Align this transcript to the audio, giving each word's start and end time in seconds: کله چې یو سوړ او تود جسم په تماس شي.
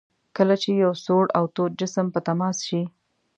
کله 0.37 0.55
چې 0.61 0.69
یو 0.83 0.91
سوړ 1.05 1.23
او 1.37 1.43
تود 1.55 1.71
جسم 1.79 2.05
په 2.13 2.19
تماس 2.27 2.57
شي. 2.67 2.81